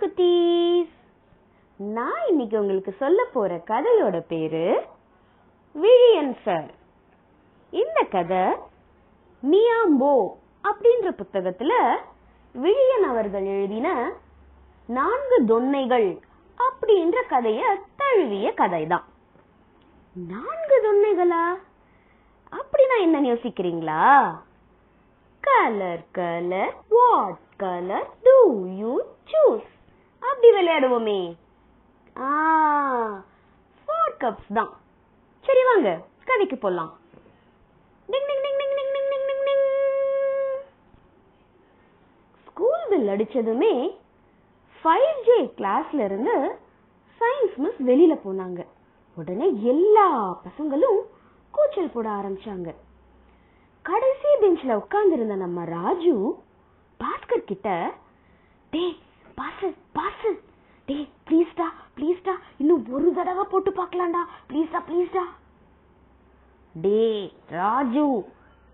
[0.00, 0.94] குட்டீஸ்.
[1.76, 4.86] நான் இன்னைக்கு உங்களுக்கு சொல்ல போற கதையோட பேரு
[5.82, 6.70] விழியன் சார்
[7.70, 8.44] இந்த கதை
[9.50, 10.12] மியாம்போ
[10.62, 11.72] அப்படின்ற புத்தகத்துல
[12.54, 14.12] விழியன் அவர்கள் எழுதின
[14.86, 16.18] நான்கு தொன்னைகள்
[16.66, 17.60] அப்படின்ற கதைய
[17.96, 19.06] தழுவிய கதைதான்.
[20.28, 21.44] நான்கு தொன்னைகளா?
[22.52, 24.34] அப்படின்னா என்னன்னு யோசிக்கிறீங்களா?
[25.40, 29.02] Colour colour what colour do you
[29.32, 29.76] choose
[30.22, 31.18] அப்படி விளையாடுவோமே.
[32.26, 32.30] ஆ
[33.80, 34.72] ஃபோர் கப்ஸ் தான்.
[35.46, 35.88] சரி வாங்க
[36.30, 36.90] கதைக்கு போலாம்.
[38.08, 39.44] Ding ding ding ding ding ding ding ding.
[39.48, 39.66] Ding
[42.48, 43.74] school bell அடிச்சதுமே
[44.84, 46.34] five J கிளாஸ்ல இருந்து
[47.20, 48.60] சயின்ஸ் மிஸ் வெளியில போனாங்க.
[49.16, 50.08] உடனே எல்லா
[50.44, 51.00] பசங்களும்
[51.54, 52.68] கூச்சல் போட ஆரம்பிச்சாங்க.
[53.88, 56.14] கடைசி பெஞ்ச்ல உட்கார்ந்திருந்த நம்ம ராஜு
[57.00, 57.68] பாஸ்கர் கிட்ட
[58.72, 58.96] டேய்
[59.38, 60.38] பார்சல் பார்சல்
[60.88, 64.22] டேய் ப்ளீஸ்டா ப்ளீஸ்டா இன்னும் ஒரு தடவை போட்டு பார்க்கலாம்டா.
[64.50, 65.24] ப்ளீஸ்டா ப்ளீஸ்டா
[66.74, 68.04] டேய் ராஜு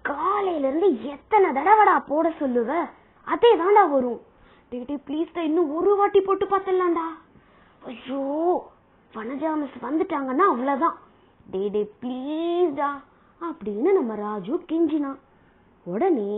[0.05, 2.71] காலையில இருந்து எத்தனை தடவைடா போட சொல்லுவ?
[3.27, 4.21] அதே தான்டா வரும்
[4.71, 7.07] டே டே ப்ளீஸ்டா இன்னும் ஒரு வாட்டி போட்டு பார்த்துடலாம்டா.
[7.83, 8.23] ஐயோ
[9.15, 10.97] வனஜா மிஸ் வந்துட்டாங்கன்னா அவ்வளோதான்
[11.51, 11.83] டே டே.
[12.03, 12.91] ப்ளீஸ்டா
[13.41, 15.21] அப்படின்னு நம்ம ராஜு கெஞ்சினான்.
[15.87, 16.31] உடனே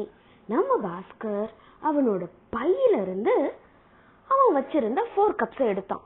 [0.49, 1.51] நம்ம பாஸ்கர்
[1.83, 3.35] அவனோட பையிலிருந்து இருந்து
[4.31, 6.05] அவன் வச்சிருந்த ஃபோர் கப்ஸை எடுத்தான்.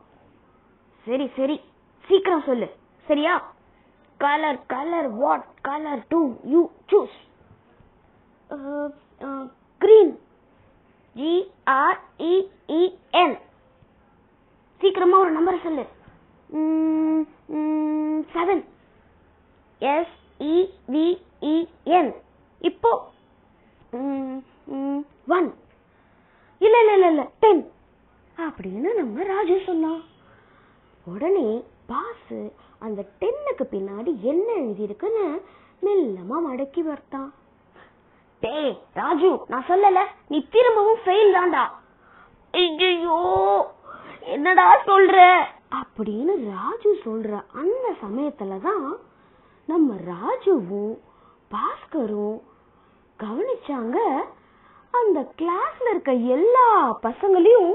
[1.06, 1.56] சரி சரி.
[2.04, 2.68] சீக்கிரம் சொல்லு.
[3.06, 3.34] சரியா?
[4.20, 6.20] Colour colour what colour do
[6.52, 7.16] you choose
[9.80, 10.12] green
[11.16, 11.32] G
[11.76, 12.82] R E
[13.22, 13.36] N
[14.80, 15.84] சீக்கிரமா ஒரு நம்பர் சொல்லு.
[18.34, 18.62] செவன்
[19.80, 20.14] எஸ்
[20.52, 20.54] இ
[22.68, 22.90] இப்போ
[25.36, 25.48] ஒன்
[26.60, 27.22] இல்ல இல்ல இல்ல இல்ல.
[27.42, 27.62] டென்
[28.36, 30.02] அப்படின்னு நம்ம ராஜு சொன்னான்.
[31.04, 35.42] உடனே பாசு அந்த டென்னுக்கு பின்னாடி என்ன எழுதியிருக்குன்னு
[35.82, 37.30] மெல்லமா மடக்கி வர்த்தான்
[38.40, 40.00] டே ராஜு நான் சொல்லல.
[40.28, 41.64] நீ திரும்பவும் ஃபெயில் தான்டா.
[42.52, 43.18] ஐயோ
[44.20, 45.44] என்னடா சொல்ற?
[45.74, 48.96] அப்படின்னு ராஜு சொல்ற அந்த சமயத்துல தான்
[49.66, 50.98] நம்ம ராஜுவும்
[51.50, 52.40] பாஸ்கரும்
[53.18, 53.96] கவனிச்சாங்க.
[54.90, 57.74] அந்த கிளாஸ்ல இருக்க எல்லா பசங்களையும்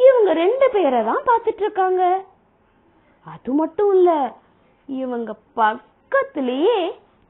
[0.00, 2.02] இவங்க ரெண்டு பேரை தான் பார்த்துட்டு இருக்காங்க
[3.26, 4.10] அது மட்டும் இல்ல
[4.88, 6.78] இவங்க பக்கத்திலேயே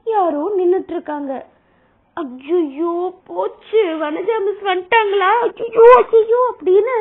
[0.05, 1.31] யாரோ நின்னுட்டு இருக்காங்க
[2.17, 2.93] ஐயோ
[3.27, 5.29] போச்சு வனஜா மிஸ் வந்துட்டாங்களா?
[5.61, 6.95] ஐயோ ஐயோ அப்படின்னு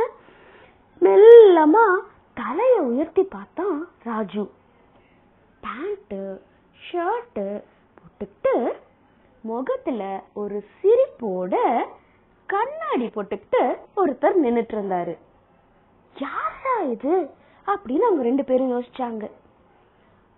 [1.02, 1.84] மெல்லமா
[2.36, 4.42] தலைய உயர்த்தி பார்த்தான் ராஜு.
[5.62, 6.20] பேண்ட்டு
[6.78, 7.46] ஷர்ட்டு
[7.98, 8.54] போட்டுக்கிட்டு
[9.44, 10.02] முகத்துல
[10.34, 11.54] ஒரு சிரிப்போட
[12.48, 13.62] கண்ணாடி போட்டுக்கிட்டு
[13.96, 15.14] ஒருத்தர் நின்னுட்டு இருந்தாரு
[16.18, 17.14] யாரா இது?
[17.66, 19.24] அப்படின்னு அவங்க ரெண்டு பேரும் யோசிச்சாங்க.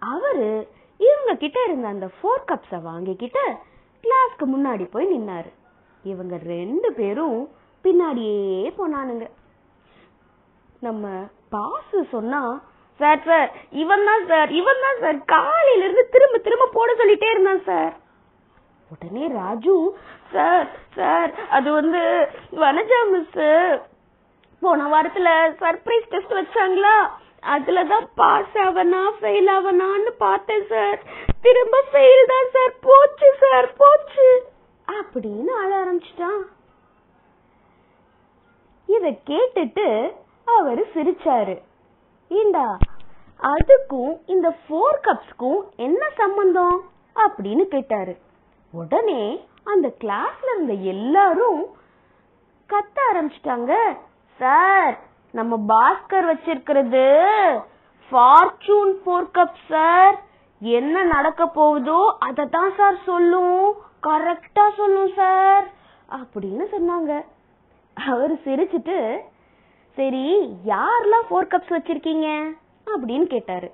[0.02, 0.48] அவரு
[1.00, 3.44] இவங்க கிட்ட இருந்த அந்த ஃபோர் கப்ஸ வாங்கிக்கிட்டு
[4.04, 5.50] கிளாஸ்க்கு முன்னாடி போய் நின்னாரு.
[6.04, 7.38] இவங்க ரெண்டு பேரும்
[7.84, 9.26] பின்னாடியே போனானுங்க.
[10.80, 11.06] நம்ம
[11.48, 12.40] பாஸ் சொன்னா
[13.00, 13.50] சார் சார்
[13.82, 17.92] இவன் தான் சார் இவன் தான் சார் காலையில இருந்து திரும்ப திரும்ப போட சொல்லிட்டே இருந்தான் சார்
[18.90, 19.74] உடனே ராஜு
[20.32, 22.00] சார் சார் அது வந்து
[22.62, 23.38] வனஜா மிஸ்
[24.60, 25.28] போன வாரத்துல
[25.60, 27.10] சர்ப்ரைஸ் டெஸ்ட் வச்சாங்களா?
[27.42, 31.02] அதுலதான் பாஸ் ஆவனா ஃபெயில் ஆவனான்னு பார்த்தேன் சார்
[31.42, 34.48] திரும்ப ஃபெயில் தான் சார் போச்சு சார் போச்சு.
[34.86, 36.42] அப்படின்னு அழ ஆரம்பிச்சிட்டான்.
[38.86, 41.62] இத கேட்டுட்டு அவரு சிரிச்சாரு.
[42.28, 42.78] ஏண்டா
[43.42, 46.90] அதுக்கும் இந்த ஃபோர் கப்ஸ்க்கும் என்ன சம்பந்தம்?
[47.14, 48.18] அப்படின்னு கேட்டாரு.
[48.72, 51.66] உடனே அந்த கிளாஸ்ல இருந்த எல்லாரும்
[52.68, 53.74] கத்த ஆரம்பிச்சிட்டாங்க.
[54.40, 54.94] சார்
[55.38, 57.06] நம்ம பாஸ்கர் வச்சிருக்கிறது.
[58.10, 60.16] Fortune four cup sir.
[60.60, 63.74] என்ன நடக்க போகுதோ அதை தான் சார் சொல்லும்.
[64.02, 65.66] கரெக்டா சொல்லும் சார்.
[66.18, 67.12] அப்படின்னு சொன்னாங்க.
[68.06, 69.18] அவர் சிரிச்சிட்டு
[69.98, 70.24] சரி
[70.66, 72.28] யாரெல்லாம் ஃபோர் கப்ஸ் வச்சிருக்கீங்க?
[72.92, 73.70] அப்படின்னு கேட்டாரு.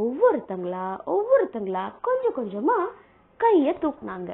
[0.00, 2.78] ஒவ்வொருத்தங்களா ஒவ்வொருத்தங்களா கொஞ்சம் கொஞ்சமா
[3.44, 4.30] கைய தூக்குனாங்க.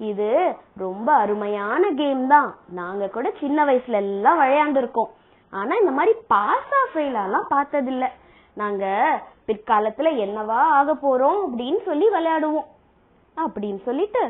[0.00, 2.54] இது ரொம்ப அருமையான கேம் தான்.
[2.68, 5.10] நாங்க கூட சின்ன வயசுல எல்லாம் விளையாண்டுருக்கோம்.
[5.50, 6.96] ஆனா இந்த மாதிரி பாஸ் ஆஃப்
[7.54, 8.06] பார்த்ததில்ல.
[8.54, 8.84] நாங்க
[9.46, 12.68] பிற்காலத்துல என்னவா ஆக போறோம் அப்படின்னு சொல்லி விளையாடுவோம்.
[13.36, 14.22] அப்படின்னு சொல்லிட்டு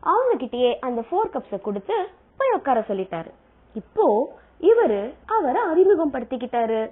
[0.00, 3.30] அவங்க கிட்டயே அந்த ஃபோர் கப்ஸ கொடுத்து போய் உட்கார சொல்லிட்டாரு.
[3.74, 6.90] இப்போ இவரு அவரை அறிமுகப்படுத்திக்கிட்டாரு.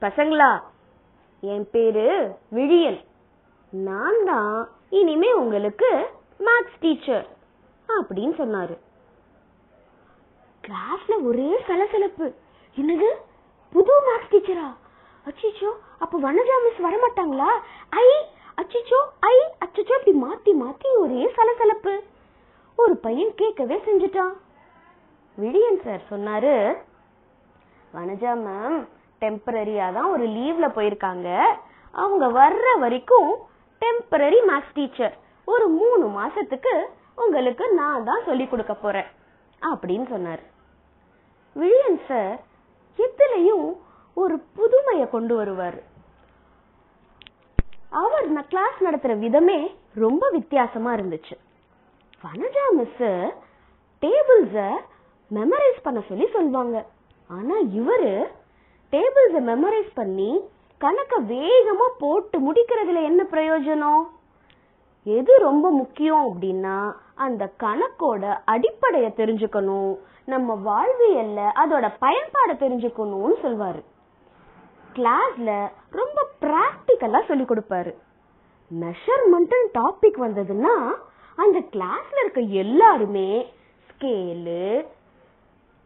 [0.00, 0.62] பசங்களா
[1.40, 3.00] என் பேரு விழியன்.
[3.70, 6.08] நான் தான் இனிமே உங்களுக்கு
[6.40, 7.26] மேக்ஸ் டீச்சர்
[7.88, 8.76] அப்படின்னு சொன்னாரு.
[10.64, 12.26] கிளாஸ்ல ஒரே சலசலப்பு.
[12.76, 13.08] என்னது?
[13.72, 14.68] புது மேக்ஸ் டீச்சரா
[15.28, 15.70] அச்சிச்சோ
[16.04, 17.50] அப்ப வனஜா மிஸ் வரமாட்டாங்களா?
[17.88, 18.08] ஐ
[18.60, 18.98] அச்சிச்சோ
[19.32, 21.94] ஐ அச்சச்சோ இப்படி மாத்தி மாத்தி ஒரே சலசலப்பு.
[22.78, 24.34] ஒரு பையன் கேட்கவே செஞ்சுட்டான்.
[25.38, 26.54] விடியன் சார் சொன்னாரு
[27.94, 28.78] வனஜா மேம்
[29.20, 31.28] டெம்பரரியா தான் ஒரு லீவ்ல போயிருக்காங்க.
[31.94, 33.30] அவங்க வர்ற வரைக்கும்
[33.82, 35.14] டெம்பரரி மேக்ஸ் டீச்சர்
[35.52, 36.74] ஒரு மூணு மாசத்துக்கு
[37.22, 39.08] உங்களுக்கு நான் தான் சொல்லி கொடுக்க போறேன்
[39.70, 40.42] அப்படின்னு சொன்னார்.
[41.60, 42.36] விழியன் சார்
[42.98, 43.66] எதுலயும்
[44.22, 45.78] ஒரு புதுமைய கொண்டு வருவார்.
[48.02, 49.58] அவர் கிளாஸ் நடத்துற விதமே
[50.04, 51.34] ரொம்ப வித்தியாசமா இருந்துச்சு.
[52.24, 53.04] வனஜா மிஸ்
[54.02, 54.56] டேபிள்ஸ
[55.30, 56.76] மெமரைஸ் பண்ண சொல்லி சொல்வாங்க.
[57.30, 58.12] ஆனா இவரு
[58.92, 60.30] டேபிள்ஸ மெமரைஸ் பண்ணி
[60.80, 64.02] கணக்க வேகமா போட்டு முடிக்கிறதுல என்ன பிரயோஜனம்?
[65.04, 69.96] எது ரொம்ப முக்கியம் அப்படின்னா அந்த கணக்கோட அடிப்படைய தெரிஞ்சுக்கணும்.
[70.24, 73.82] நம்ம வாழ்வியல்ல அதோட பயன்பாடை தெரிஞ்சுக்கணும்னு சொல்வாரு.
[74.94, 77.94] கிளாஸ்ல ரொம்ப பிராக்டிக்கலா சொல்லி கொடுப்பாரு.
[78.70, 80.74] மெஷர்மெண்ட் டாபிக் வந்ததுன்னா
[81.36, 83.52] அந்த கிளாஸ்ல இருக்க எல்லாருமே
[83.88, 84.86] ஸ்கேலு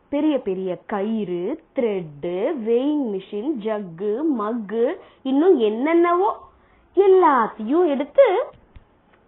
[0.08, 2.36] பெரிய பெரிய கயிறு த்ரெட்டு
[2.66, 6.36] வெயிங் மிஷின் ஜக்கு மக்கு இன்னும் என்னென்னவோ
[6.96, 8.44] எல்லாத்தையும் எடுத்து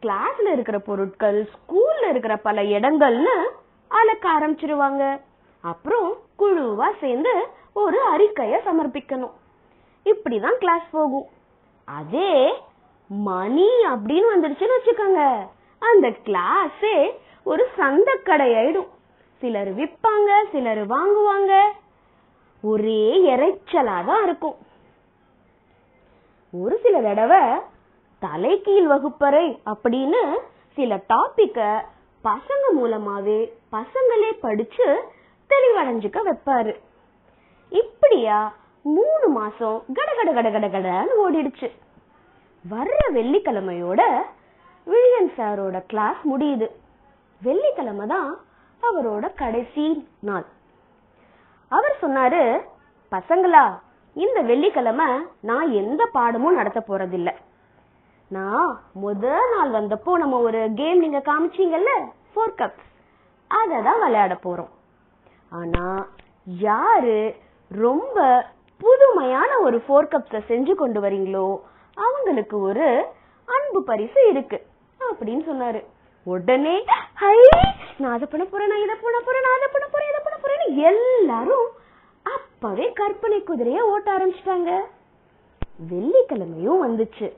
[0.03, 3.37] கிளாஸ்ல இருக்கிற பொருட்கள் ஸ்கூல்ல இருக்கிற பல இடங்கள்னு
[3.89, 5.21] அளக்க ஆரம்பிச்சிருவாங்க.
[5.61, 9.37] அப்புறம் குழுவா சேர்ந்து ஒரு அறிக்கைய சமர்ப்பிக்கணும்.
[10.05, 11.27] இப்படிதான் கிளாஸ் போகும்.
[11.85, 12.63] அதே
[13.09, 15.49] மணி அப்படின்னு வந்துடுச்சுன்னு வச்சுக்கோங்க.
[15.79, 17.11] அந்த கிளாஸே
[17.45, 18.89] ஒரு சந்தைக்கடை ஆயிடும்.
[19.39, 21.63] சிலர் விற்பாங்க சிலர் வாங்குவாங்க.
[22.63, 24.57] ஒரே இறைச்சலா தான் இருக்கும்.
[26.53, 27.43] ஒரு சில தடவை
[28.25, 30.23] தலைகீழ் வகுப்பறை அப்படின்னு
[30.75, 31.59] சில டாபிக்க
[32.25, 33.39] பசங்க மூலமாவே
[33.73, 34.87] பசங்களே படிச்சு
[35.51, 36.75] தெளிவடைஞ்சுக்க வைப்பாரு.
[37.69, 38.39] இப்படியா
[38.83, 41.69] மூணு மாசம் கட கட கடன்னு ஓடிடுச்சு.
[42.65, 44.01] வர்ற வெள்ளிக்கிழமையோட
[44.87, 46.69] விழியன் சாரோட கிளாஸ் முடியுது.
[47.43, 48.31] வெள்ளிக்கிழமை தான்
[48.83, 50.47] அவரோட கடைசி நாள்.
[51.69, 52.43] அவர் சொன்னாரு
[53.13, 53.65] பசங்களா
[54.13, 55.07] இந்த வெள்ளிக்கிழமை
[55.41, 57.35] நான் எந்த பாடமும் நடத்த போறதில்லை.
[58.37, 58.71] நான்
[59.03, 61.93] முத நாள் வந்தப்போ நம்ம ஒரு கேம் நீங்க காமிச்சீங்கல்ல
[62.33, 62.89] ஃபோர் கப்ஸ்
[63.51, 64.73] அதை தான் விளையாட போறோம்.
[65.61, 65.87] ஆனா
[66.67, 67.17] யாரு
[67.71, 68.19] ரொம்ப
[68.81, 71.47] புதுமையான ஒரு ஃபோர் கப்ஸ செஞ்சு கொண்டு வரீங்களோ
[71.97, 72.87] அவங்களுக்கு ஒரு
[73.49, 74.59] அன்பு பரிசு இருக்கு
[75.01, 75.83] அப்படின்னு சொன்னாரு.
[76.27, 76.77] உடனே
[77.23, 77.37] ஹை
[78.01, 80.69] நான் அதை பண்ண போறேன் நான் இதை பண்ண போறேன் நான் அதை பண்ண போறேன் இதை பண்ண போறேன்னு
[80.91, 81.69] எல்லாரும்
[82.27, 84.73] அப்பவே கற்பனை குதிரைய ஓட்ட ஆரம்பிச்சிட்டாங்க.
[85.93, 87.29] வெள்ளிக்கிழமையும் வந்துச்சு.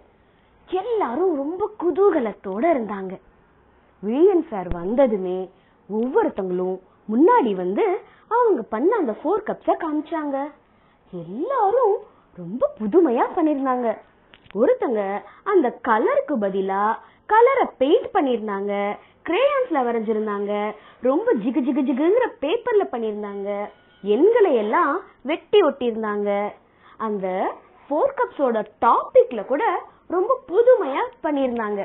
[0.80, 3.14] எல்லாரும் ரொம்ப குதூகலத்தோட இருந்தாங்க.
[4.02, 5.50] விழியன் சார் வந்ததுமே
[5.92, 6.76] ஒவ்வொருத்தங்களும்
[7.12, 7.84] முன்னாடி வந்து
[8.28, 10.50] அவங்க பண்ண அந்த ஃபோர் கப்ஸை காமிச்சாங்க.
[11.12, 11.96] எல்லாரும்
[12.36, 13.98] ரொம்ப புதுமையா பண்ணிருந்தாங்க.
[14.54, 16.96] ஒருத்தங்க அந்த கலருக்கு பதிலா
[17.26, 18.96] கலரை பெயிண்ட் பண்ணிருந்தாங்க.
[19.28, 20.74] கிரேயான்ஸ்ல வரைஞ்சிருந்தாங்க.
[21.00, 23.68] ரொம்ப ஜிகு ஜிகு ஜிகுங்கிற பேப்பர்ல பண்ணிருந்தாங்க.
[24.02, 26.52] எண்களை எல்லாம் வெட்டி ஒட்டியிருந்தாங்க.
[26.96, 27.54] அந்த
[27.84, 29.64] ஃபோர் கப்ஸோட டாபிக்ல கூட
[30.14, 31.82] ரொம்ப புதுமையா பண்ணியிருந்தாங்க.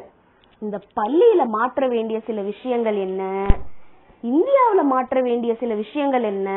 [0.59, 3.23] இந்த பள்ளியில மாற்ற வேண்டிய சில விஷயங்கள் என்ன?
[4.23, 6.49] இந்தியாவுல மாற்ற வேண்டிய சில விஷயங்கள் என்ன?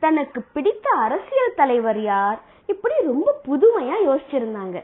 [0.00, 2.38] தனக்கு பிடித்த அரசியல் தலைவர் யார்?
[2.66, 4.78] இப்படி ரொம்ப புதுமையா யோசிச்சிருந்தாங்க.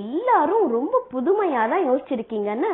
[0.00, 2.72] எல்லாரும் ரொம்ப புதுமையா தான் யோசிச்சிருக்கீங்கன்னு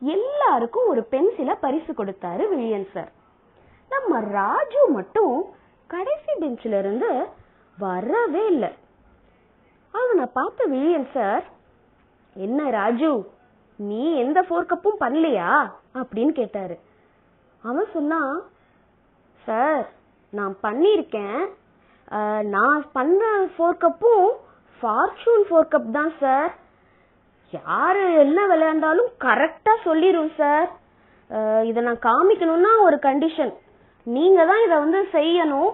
[0.00, 3.10] எல்லாருக்கும் ஒரு பென்சில பரிசு கொடுத்தாரு வில்லியன் சார்.
[3.90, 5.34] நம்ம ராஜு மட்டும்
[5.86, 7.10] கடைசி பெஞ்சில இருந்து
[7.78, 8.70] வரவே இல்லை.
[9.94, 11.44] அவனை பார்த்த வில்லியன் சார்
[12.36, 13.10] என்ன ராஜு
[13.88, 15.50] நீ எந்த ஃபோர் கப்பும் பண்ணலையா?
[16.00, 16.76] அப்படின்னு கேட்டாரு.
[17.64, 18.32] அவன் சொன்னான்
[19.46, 19.82] சார்
[20.38, 21.40] நான் பண்ணியிருக்கேன்.
[22.54, 23.22] நான் பண்ண
[23.54, 24.26] ஃபோர் கப்பும்
[24.80, 26.50] ஃபார்ச்சூன் ஃபோர் கப் தான் சார்
[27.52, 30.68] யாரு என்ன விளையாண்டாலும் கரெக்டா சொல்லிரும் சார்
[31.70, 33.52] இதை நான் காமிக்கணும்னா ஒரு கண்டிஷன்
[34.06, 35.72] நீங்க தான் இதை வந்து செய்யணும்.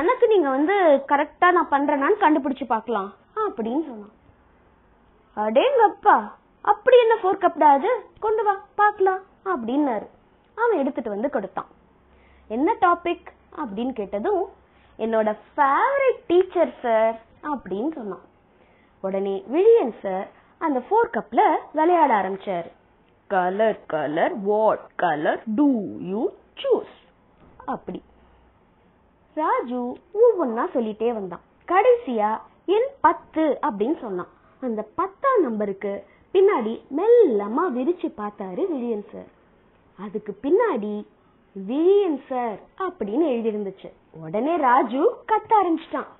[0.00, 0.76] எனக்கு நீங்க வந்து
[1.12, 3.10] கரெக்டா நான் பண்றேனான்னு கண்டுபிடிச்சு பார்க்கலாம்.
[3.46, 4.14] அப்படின்னு சொன்னான்.
[5.36, 6.16] அடேங்கப்பா
[6.60, 7.90] அப்படி என்ன ஃபோர் கப்டா அது?
[8.20, 10.06] கொண்டு வா பார்க்கலாம் அப்படின்னாரு.
[10.54, 11.66] அவன் எடுத்துட்டு வந்து கொடுத்தான்.
[12.48, 13.26] என்ன டாபிக்
[13.56, 14.44] அப்படின்னு கேட்டதும்
[14.98, 18.24] என்னோட ஃபேவரட் டீச்சர் சார் அப்படின்னு சொன்னான்.
[19.00, 20.28] உடனே விழியன் சார்
[20.58, 21.40] அந்த ஃபோர் கப்ல
[21.72, 22.70] விளையாட ஆரம்பிச்சாரு.
[23.26, 26.30] Colour colour what colour do you
[26.62, 26.96] choose
[27.64, 28.02] அப்படி.
[29.34, 31.44] ராஜு ஒவ்வொன்னா சொல்லிட்டே வந்தான்.
[31.66, 34.34] கடைசியா என் பத்து அப்படின்னு சொன்னான்.
[34.68, 35.92] அந்த பத்தாம் நம்பருக்கு
[36.34, 39.30] பின்னாடி மெல்லமா விரிச்சு பார்த்தாரு விழியன் சார்.
[40.04, 40.94] அதுக்கு பின்னாடி
[41.68, 43.88] விழியன் சார் அப்படின்னு எழுதியிருந்துச்சு.
[44.24, 46.10] உடனே ராஜு கத்த ஆரம்பிச்சிட்டான்.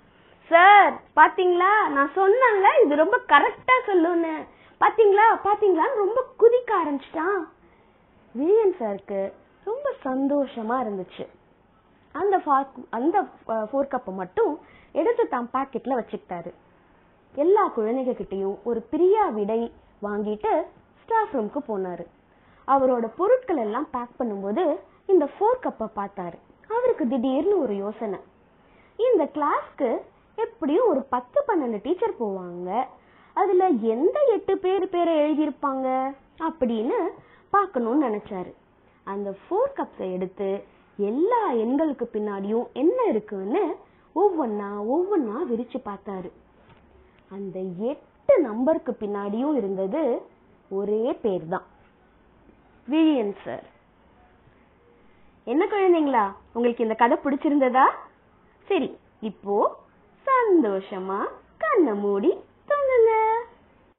[0.51, 1.73] சார் பாத்தீங்களா?
[1.97, 4.35] நான் சொன்னாங்க இது ரொம்ப கரெக்டா சொல்லுன்னு.
[4.81, 5.27] பாத்தீங்களா?
[5.47, 7.41] பாத்தீங்களான்னு ரொம்ப குதிக்க ஆரம்பிச்சிட்டான்.
[8.35, 9.21] விழியன் சாருக்கு
[9.69, 11.27] ரொம்ப சந்தோஷமா இருந்துச்சு.
[12.21, 12.37] அந்த
[12.99, 13.17] அந்த
[13.71, 14.53] ஃபோர் கப்பை மட்டும்
[15.01, 16.51] எடுத்து தான் பாக்கெட்ல வச்சுக்கிட்டாரு.
[17.37, 20.53] எல்லா குழந்தைங்க கிட்டேயும் ஒரு பிரியா விடை வாங்கிட்டு
[21.03, 22.05] ஸ்டாஃப் ரூம்க்கு போனாரு.
[22.67, 24.65] அவரோட பொருட்கள் எல்லாம் பேக் பண்ணும்போது
[25.07, 26.39] இந்த ஃபோர் கப்பை பார்த்தாரு.
[26.69, 28.19] அவருக்கு திடீர்னு ஒரு யோசனை.
[28.97, 29.91] இந்த கிளாஸ்க்கு
[30.35, 32.71] எப்படியும் ஒரு பத்து பன்னெண்டு டீச்சர் போவாங்க.
[33.33, 36.15] அதுல எந்த எட்டு பேர் பேரை எழுதியிருப்பாங்க
[36.49, 36.99] அப்படின்னு
[37.51, 38.53] பார்க்கணும்னு நினைச்சாரு.
[39.05, 40.63] அந்த ஃபோர் கப்ஸை எடுத்து
[40.97, 43.65] எல்லா எண்களுக்கு பின்னாடியும் என்ன இருக்குன்னு
[44.15, 46.31] ஒவ்வொன்னா ஒவ்வொன்னா விரிச்சு பார்த்தாரு.
[47.31, 50.03] அந்த எட்டு நம்பருக்கு பின்னாடியும் இருந்தது
[50.71, 51.67] ஒரே பேர் தான்
[52.89, 53.67] விழியன் சார்
[55.47, 56.33] என்ன குழந்தைங்களா?
[56.55, 57.85] உங்களுக்கு இந்த கதை பிடிச்சிருந்ததா?
[58.69, 59.77] சரி இப்போ
[60.27, 61.19] சந்தோஷமா
[61.59, 62.31] கண்ணை மூடி